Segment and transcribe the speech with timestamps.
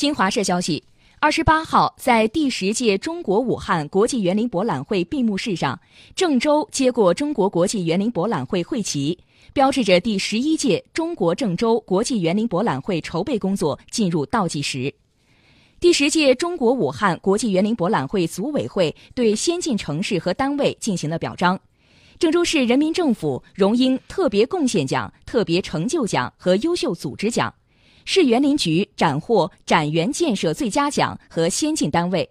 [0.00, 0.82] 新华社消息，
[1.18, 5.78] 二十八号在第十届中国武汉国际园林博览会闭幕式上，
[6.16, 9.18] 郑州接过中国国际园林博览会会旗，
[9.52, 14.90] 标志着第十一届中国郑州国际园林博览会筹备工作进入倒计时。
[15.78, 21.60] 第十届中国武汉国际园林博览会组委会对先进城市和单位进行了表彰，
[22.18, 27.52] 郑州市人民政府荣膺特别贡献奖、特别成就奖和优秀组织奖。
[28.12, 32.28] 市园林局斩获展园建设最佳奖和先进单位，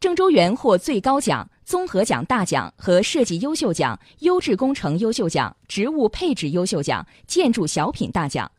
[0.00, 8.50] 郑州园获最高奖、综合奖大奖和设计优秀奖、优质工程优秀奖、植物配置优秀奖、建筑小品大奖。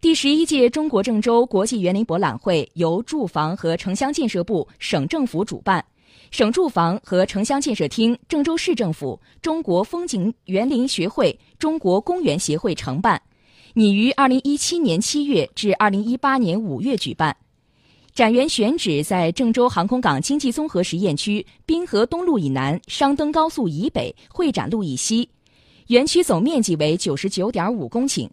[0.00, 5.84] 第十一届中国郑州国际园林博览会由住房和城乡建设部、省政府主办，
[6.30, 13.20] 省住房和城乡建设厅、郑州市政府、中国风景园林学会、中国公园协会承办。
[13.74, 17.36] 拟于二零一七年七月至二零一八年五月举办，
[18.12, 25.28] 展园选址在郑州航空港经济综合实验区滨河东路以南、商登高速以北、会展路以西，
[25.86, 28.28] 园区总面积为九十九点五公顷，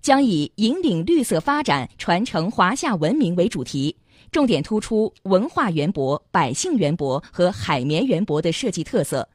[0.00, 3.94] 将以引领绿色发展、传承华夏文明为主题，
[4.32, 9.28] 重点突出文化园博、百姓园博和海绵园博的设计特色，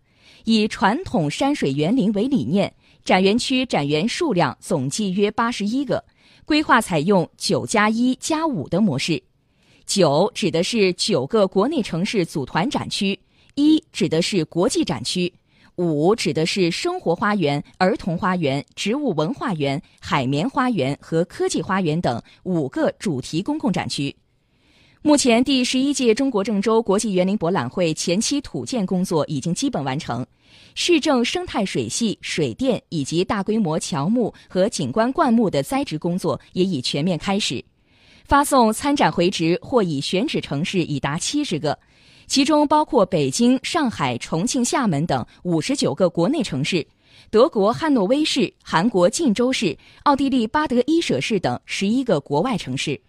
[0.43, 2.73] 以传统山水园林为理念。
[3.07, 6.03] 展园区展园数量总计约八十一个，
[6.43, 9.23] 规划采用九加一加五的模式。
[9.85, 13.17] 九指的是九个国内城市组团展区，
[13.55, 15.33] 一指的是国际展区，
[15.77, 24.13] 五指的是生活花园、儿童花园、植物文化园、海绵花园和科技花园等五个主题公共展区。
[25.03, 30.25] 目前，第十一届中国郑州国际园林博览会前期土建工作已经基本完成，
[30.73, 37.63] 市政生态水系、水电以及大规模乔木和景观灌木的栽植工作也已全面开始。
[38.25, 41.77] 发送参展回执或已选址城市已达七十个，
[42.25, 46.85] 其中包括北京、上海、重庆、厦门等五十九个国内城市，
[47.29, 52.99] 德国汉诺威市、韩国晋州市、奥地利巴德伊舍市等十一个国外城市。